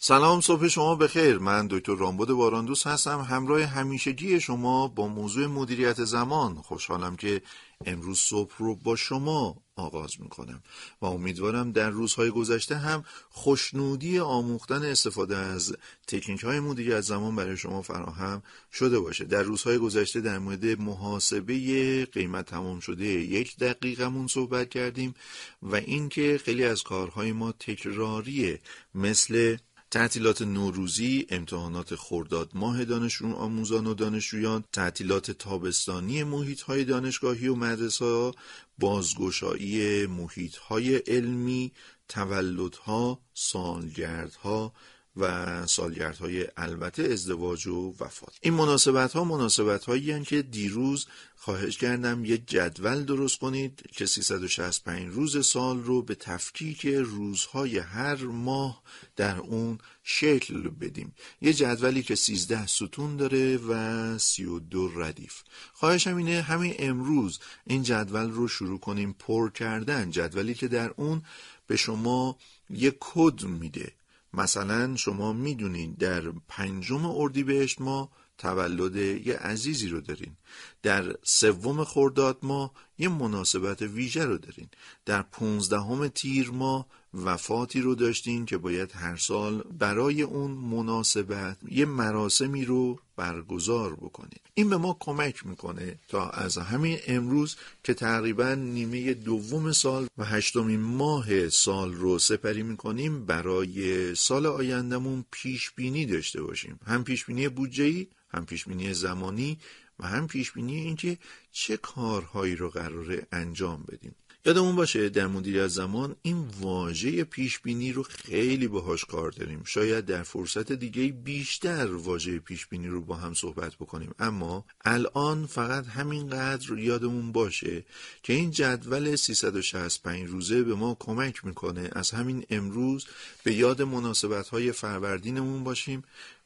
سلام 0.00 0.40
صبح 0.40 0.68
شما 0.68 0.94
بخیر. 0.94 1.38
من 1.38 1.66
دکتر 1.66 1.94
رامبد 1.94 2.28
باراندوس 2.28 2.86
هستم. 2.86 3.20
همراه 3.20 3.62
همیشگی 3.62 4.40
شما 4.40 4.88
با 4.88 5.08
موضوع 5.08 5.46
مدیریت 5.46 6.04
زمان. 6.04 6.54
خوشحالم 6.54 7.16
که 7.16 7.42
امروز 7.86 8.18
صبح 8.18 8.54
رو 8.58 8.76
با 8.76 8.96
شما 8.96 9.62
آغاز 9.76 10.20
می‌کنم 10.20 10.62
و 11.02 11.06
امیدوارم 11.06 11.72
در 11.72 11.90
روزهای 11.90 12.30
گذشته 12.30 12.76
هم 12.76 13.04
خوشنودی 13.30 14.18
آموختن 14.18 14.84
استفاده 14.84 15.36
از 15.36 15.76
تکنیک 16.06 16.40
های 16.40 16.60
مدیریت 16.60 17.00
زمان 17.00 17.36
برای 17.36 17.56
شما 17.56 17.82
فراهم 17.82 18.42
شده 18.72 19.00
باشه. 19.00 19.24
در 19.24 19.42
روزهای 19.42 19.78
گذشته 19.78 20.20
در 20.20 20.38
مورد 20.38 20.64
محاسبه 20.64 22.04
قیمت 22.12 22.46
تمام 22.46 22.80
شده 22.80 23.06
یک 23.06 23.56
دقیقمون 23.56 24.26
صحبت 24.26 24.68
کردیم 24.68 25.14
و 25.62 25.74
اینکه 25.76 26.40
خیلی 26.44 26.64
از 26.64 26.82
کارهای 26.82 27.32
ما 27.32 27.52
تکراریه 27.52 28.60
مثل 28.94 29.56
تعطیلات 29.90 30.42
نوروزی، 30.42 31.26
امتحانات 31.30 31.94
خرداد 31.94 32.50
ماه 32.54 32.84
دانشجویان 32.84 33.36
آموزان 33.36 33.86
و 33.86 33.94
دانشجویان، 33.94 34.64
تعطیلات 34.72 35.30
تابستانی 35.30 36.24
محیط 36.24 36.60
های 36.60 36.84
دانشگاهی 36.84 37.48
و 37.48 37.54
مدرسه 37.54 38.04
ها، 38.04 38.34
بازگشایی 38.78 40.06
محیط 40.06 40.56
های 40.56 40.96
علمی، 40.96 41.72
تولدها، 42.08 43.20
سالگردها 43.34 44.72
و 45.16 45.66
سالگردهای 45.66 46.46
البته 46.56 47.02
ازدواج 47.02 47.66
و 47.66 47.94
وفات. 48.00 48.38
این 48.40 48.54
مناسبت 48.54 49.12
ها 49.12 49.24
مناسبت 49.24 49.84
هایی 49.84 50.24
که 50.24 50.42
دیروز 50.42 51.06
خواهش 51.36 51.78
کردم 51.78 52.24
یه 52.24 52.38
جدول 52.38 53.04
درست 53.04 53.38
کنید 53.38 53.82
که 53.92 54.06
365 54.06 55.12
روز 55.12 55.46
سال 55.46 55.82
رو 55.82 56.02
به 56.02 56.14
تفکیک 56.14 56.86
روزهای 56.86 57.78
هر 57.78 58.16
ماه 58.16 58.82
در 59.16 59.38
اون 59.38 59.78
شکل 60.02 60.68
بدیم. 60.68 61.14
یه 61.40 61.52
جدولی 61.52 62.02
که 62.02 62.14
13 62.14 62.66
ستون 62.66 63.16
داره 63.16 63.56
و 63.56 64.18
32 64.18 64.88
ردیف. 65.00 65.42
خواهشم 65.72 66.16
اینه 66.16 66.42
همین 66.42 66.74
امروز 66.78 67.38
این 67.66 67.82
جدول 67.82 68.30
رو 68.30 68.48
شروع 68.48 68.80
کنیم 68.80 69.12
پر 69.18 69.50
کردن. 69.50 70.10
جدولی 70.10 70.54
که 70.54 70.68
در 70.68 70.90
اون 70.96 71.22
به 71.66 71.76
شما 71.76 72.38
یه 72.70 72.96
کد 73.00 73.44
میده. 73.44 73.92
مثلا 74.34 74.96
شما 74.96 75.32
می‌دونید 75.32 75.98
در 75.98 76.22
پنجم 76.48 77.06
اردیبهشت 77.06 77.80
ما 77.80 78.10
تولد 78.38 78.96
یه 78.96 79.36
عزیزی 79.36 79.88
رو 79.88 80.00
دارین. 80.00 80.36
در 80.82 81.16
سوم 81.22 81.84
خرداد 81.84 82.38
ما 82.42 82.72
یه 82.98 83.08
مناسبت 83.08 83.82
ویژه 83.82 84.24
رو 84.24 84.38
دارین. 84.38 84.68
در 85.04 85.22
پونزدهم 85.22 86.08
تیر 86.08 86.50
ما 86.50 86.86
وفاتی 87.14 87.80
رو 87.80 87.94
داشتین 87.94 88.46
که 88.46 88.58
باید 88.58 88.92
هر 88.92 89.16
سال 89.16 89.62
برای 89.62 90.22
اون 90.22 90.50
مناسبت 90.50 91.58
یه 91.70 91.84
مراسمی 91.84 92.64
رو 92.64 92.98
برگزار 93.16 93.94
بکنید 93.94 94.47
این 94.58 94.70
به 94.70 94.76
ما 94.76 94.96
کمک 95.00 95.46
می‌کنه 95.46 95.98
تا 96.08 96.30
از 96.30 96.58
همین 96.58 96.98
امروز 97.06 97.56
که 97.84 97.94
تقریبا 97.94 98.54
نیمه 98.54 99.14
دوم 99.14 99.72
سال 99.72 100.06
و 100.18 100.24
هشتمین 100.24 100.80
ماه 100.80 101.48
سال 101.48 101.94
رو 101.94 102.18
سپری 102.18 102.62
می‌کنیم 102.62 103.26
برای 103.26 104.14
سال 104.14 104.46
آیندهمون 104.46 105.24
پیش 105.30 105.70
بینی 105.70 106.06
داشته 106.06 106.42
باشیم. 106.42 106.80
هم 106.86 107.04
پیش 107.04 107.24
بینی 107.24 107.48
بودجه 107.48 108.06
هم 108.30 108.46
پیش 108.46 108.64
بینی 108.64 108.94
زمانی 108.94 109.58
و 109.98 110.06
هم 110.06 110.28
پیش 110.28 110.52
بینی 110.52 110.76
اینکه 110.76 111.18
چه 111.52 111.76
کارهایی 111.76 112.56
رو 112.56 112.70
قراره 112.70 113.26
انجام 113.32 113.84
بدیم. 113.88 114.14
یادمون 114.48 114.76
باشه 114.76 115.08
در 115.08 115.26
مدیریت 115.26 115.66
زمان 115.66 116.16
این 116.22 116.44
واژه 116.60 117.24
پیش 117.24 117.58
بینی 117.58 117.92
رو 117.92 118.02
خیلی 118.02 118.68
باهاش 118.68 119.04
کار 119.04 119.30
داریم. 119.30 119.62
شاید 119.64 120.04
در 120.04 120.22
فرصت 120.22 120.72
دیگه 120.72 121.12
بیشتر 121.12 121.86
واژه 121.86 122.38
پیش 122.38 122.66
بینی 122.66 122.88
رو 122.88 123.00
با 123.00 123.16
هم 123.16 123.34
صحبت 123.34 123.74
بکنیم. 123.74 124.14
اما 124.18 124.64
الان 124.84 125.46
فقط 125.46 125.86
همینقدر 125.86 126.78
یادمون 126.78 127.32
باشه 127.32 127.84
که 128.22 128.32
این 128.32 128.50
جدول 128.50 129.16
365 129.16 130.28
روزه 130.28 130.62
به 130.62 130.74
ما 130.74 130.96
کمک 131.00 131.44
می‌کنه. 131.44 131.90
از 131.92 132.10
همین 132.10 132.44
امروز 132.50 133.06
به 133.44 133.54
یاد 133.54 133.82
مناسبت 133.82 134.48
های 134.48 134.72
فروردینمون 134.72 135.64
باشیم. 135.64 136.02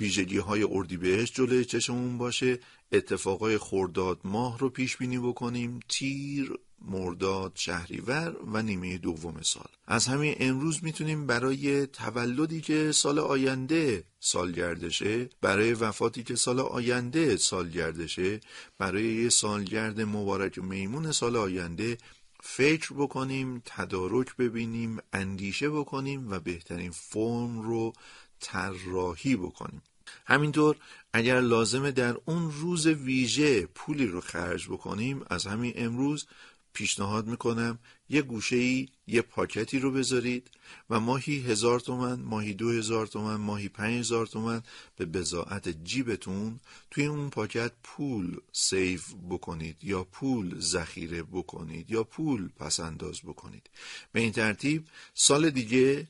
ویژگی 0.00 0.38
های 0.38 0.66
اردیبهشت 0.70 1.34
جلوی 1.34 1.64
چشممون 1.64 2.18
باشه 2.18 2.58
اتفاقای 2.92 3.58
خرداد 3.58 4.20
ماه 4.24 4.58
رو 4.58 4.68
پیش 4.68 4.96
بینی 4.96 5.18
بکنیم 5.18 5.80
تیر 5.88 6.52
مرداد 6.80 7.52
شهریور 7.54 8.36
و 8.52 8.62
نیمه 8.62 8.98
دوم 8.98 9.42
سال. 9.42 9.68
از 9.86 10.06
همین 10.06 10.36
امروز 10.40 10.84
می‌تونیم 10.84 11.26
برای 11.26 11.86
تولدی 11.86 12.60
که 12.60 12.92
سال 12.92 13.18
آینده 13.18 14.04
سالگردشه 14.20 15.28
برای 15.40 15.72
وفاتی 15.72 16.22
که 16.22 16.34
سال 16.34 16.60
آینده 16.60 17.36
سالگردشه 17.36 18.40
برای 18.78 19.04
یه 19.04 19.28
سالگرد 19.28 20.00
مبارک 20.00 20.58
میمون 20.58 21.12
سال 21.12 21.36
آینده 21.36 21.98
فکر 22.42 22.94
بکنیم 22.94 23.62
تدارک 23.64 24.36
ببینیم 24.36 24.98
اندیشه 25.12 25.70
بکنیم 25.70 26.30
و 26.30 26.40
بهترین 26.40 26.90
فرم 26.90 27.60
رو 27.60 27.92
طراحی 28.40 29.36
بکنیم. 29.36 29.82
همینطور 30.26 30.76
اگر 31.12 31.40
لازمه 31.40 31.90
در 31.90 32.16
اون 32.24 32.50
روز 32.50 32.86
ویژه 32.86 33.66
پولی 33.66 34.06
رو 34.06 34.20
خرج 34.20 34.68
بکنیم 34.68 35.24
از 35.30 35.46
همین 35.46 35.72
امروز 35.76 36.26
پیشنهاد 36.72 37.26
می‌کنم 37.26 37.78
یه 38.08 38.22
گوشه 38.22 38.56
ای 38.56 38.88
یه 39.06 39.22
پاکتی 39.22 39.78
رو 39.78 39.90
بذارید 39.90 40.50
و 40.90 41.00
ماهی 41.00 41.40
هزار 41.40 41.80
تومن 41.80 42.20
ماهی 42.20 42.54
دو 42.54 42.70
هزار 42.70 43.06
تومن 43.06 43.36
ماهی 43.36 43.68
پنج 43.68 43.98
هزار 43.98 44.26
تومن 44.26 44.62
به 44.96 45.04
بزاعت 45.04 45.84
جیبتون 45.84 46.60
توی 46.90 47.06
اون 47.06 47.30
پاکت 47.30 47.72
پول 47.82 48.36
سیف 48.52 49.14
بکنید 49.30 49.76
یا 49.82 50.04
پول 50.04 50.60
ذخیره 50.60 51.22
بکنید 51.22 51.90
یا 51.90 52.04
پول 52.04 52.48
پس 52.48 52.80
انداز 52.80 53.20
بکنید. 53.22 53.70
به 54.12 54.20
این 54.20 54.32
ترتیب 54.32 54.88
سال 55.14 55.50
دیگه 55.50 56.08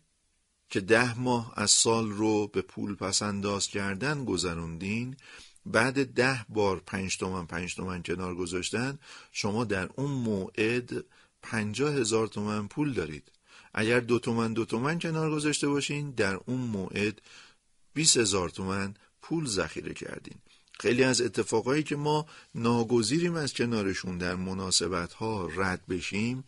که 0.70 0.80
ده 0.80 1.18
ماه 1.18 1.52
از 1.56 1.70
سال 1.70 2.10
رو 2.10 2.46
به 2.46 2.62
پول 2.62 2.94
پس 2.94 3.22
انداز 3.22 3.68
کردن 3.68 4.24
گذروندین 4.24 5.16
بعد 5.66 6.14
ده 6.14 6.46
بار 6.48 6.82
پنج 6.86 7.16
تومن 7.16 7.46
پنج 7.46 7.74
تومن 7.74 8.02
کنار 8.02 8.34
گذاشتن 8.34 8.98
شما 9.32 9.64
در 9.64 9.88
اون 9.96 10.10
موعد 10.10 11.04
پنجاه 11.42 11.94
هزار 11.94 12.26
تومن 12.26 12.68
پول 12.68 12.92
دارید. 12.92 13.32
اگر 13.74 14.00
دو 14.00 14.18
تومن 14.18 14.52
دو 14.52 14.64
تومن 14.64 14.98
کنار 14.98 15.30
گذاشته 15.30 15.68
باشین 15.68 16.10
در 16.10 16.34
اون 16.46 16.60
موعد 16.60 17.22
بیس 17.94 18.16
هزار 18.16 18.48
تومن 18.48 18.94
پول 19.22 19.46
ذخیره 19.46 19.94
کردین. 19.94 20.36
خیلی 20.80 21.04
از 21.04 21.20
اتفاقایی 21.20 21.82
که 21.82 21.96
ما 21.96 22.26
ناگزیریم 22.54 23.34
از 23.34 23.54
کنارشون 23.54 24.18
در 24.18 24.34
مناسبت 24.34 25.12
ها 25.12 25.48
رد 25.56 25.86
بشیم 25.86 26.44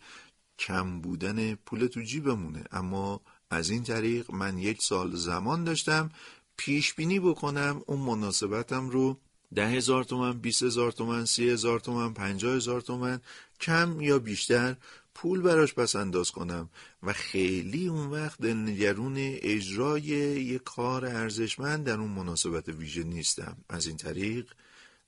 کم 0.59 1.01
بودن 1.01 1.55
پول 1.55 1.87
تو 1.87 2.01
جیبمونه. 2.01 2.63
اما 2.71 3.21
از 3.49 3.69
این 3.69 3.83
طریق 3.83 4.31
من 4.31 4.57
یک 4.57 4.81
سال 4.81 5.15
زمان 5.15 5.63
داشتم 5.63 6.11
پیش 6.57 6.93
بینی 6.93 7.19
بکنم 7.19 7.81
اون 7.85 7.99
مناسبتم 7.99 8.89
رو 8.89 9.19
ده 9.55 9.67
هزار 9.67 10.03
تومن، 10.03 10.39
بیس 10.39 10.63
هزار 10.63 10.91
تومن، 10.91 11.25
سی 11.25 11.49
هزار 11.49 11.79
تومن، 11.79 12.13
پنجاه 12.13 12.55
هزار 12.55 12.81
تومن 12.81 13.21
کم 13.59 14.01
یا 14.01 14.19
بیشتر 14.19 14.75
پول 15.15 15.41
براش 15.41 15.73
پس 15.73 15.95
انداز 15.95 16.31
کنم. 16.31 16.69
و 17.03 17.13
خیلی 17.13 17.87
اون 17.87 18.07
وقت 18.07 18.41
دلنگرون 18.41 19.15
اجرای 19.17 20.03
یک 20.03 20.63
کار 20.63 21.05
ارزشمند 21.05 21.85
در 21.85 21.99
اون 21.99 22.11
مناسبت 22.11 22.69
ویژه 22.69 23.03
نیستم. 23.03 23.57
از 23.69 23.87
این 23.87 23.97
طریق 23.97 24.51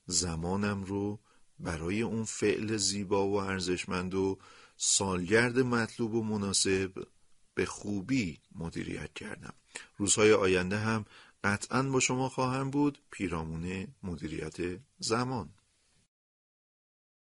زمانم 0.06 0.84
رو 0.84 1.20
برای 1.60 2.02
اون 2.02 2.24
فعل 2.24 2.78
زیبا 2.78 3.28
و 3.28 3.36
ارزشمند 3.36 4.14
و 4.14 4.38
سالگرد 4.84 5.60
مطلوب 5.60 6.14
و 6.14 6.24
مناسب 6.24 7.08
به 7.54 7.66
خوبی 7.66 8.40
مدیریت 8.56 9.14
کردم. 9.14 9.54
روزهای 9.98 10.34
آینده 10.34 10.78
هم 10.78 11.06
قطعا 11.44 11.84
با 11.84 12.00
شما 12.00 12.30
خواهم 12.30 12.70
بود. 12.70 12.98
پیرامون 13.12 13.88
مدیریت 14.04 14.58
زمان. 15.00 15.50